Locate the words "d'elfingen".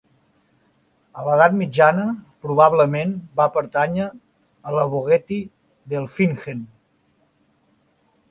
5.93-6.65